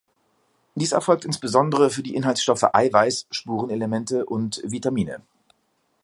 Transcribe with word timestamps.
Dies 0.73 0.93
erfolgt 0.93 1.25
insbesondere 1.25 1.91
für 1.91 2.01
die 2.01 2.15
Inhaltsstoffe 2.15 2.65
Eiweiß, 2.73 3.27
Spurenelemente 3.29 4.25
und 4.25 4.59
Vitamine. 4.65 5.21